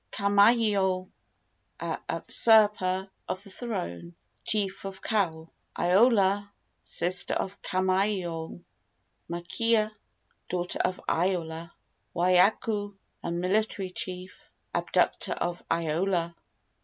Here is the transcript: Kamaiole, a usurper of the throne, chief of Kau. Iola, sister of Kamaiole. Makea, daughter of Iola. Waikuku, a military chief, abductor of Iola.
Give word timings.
Kamaiole, 0.11 1.11
a 1.79 1.99
usurper 2.25 3.07
of 3.29 3.43
the 3.43 3.51
throne, 3.51 4.15
chief 4.43 4.83
of 4.83 4.99
Kau. 4.99 5.51
Iola, 5.77 6.51
sister 6.81 7.35
of 7.35 7.61
Kamaiole. 7.61 8.61
Makea, 9.29 9.91
daughter 10.49 10.79
of 10.79 10.99
Iola. 11.07 11.71
Waikuku, 12.15 12.97
a 13.21 13.29
military 13.29 13.91
chief, 13.91 14.49
abductor 14.73 15.33
of 15.33 15.61
Iola. 15.71 16.35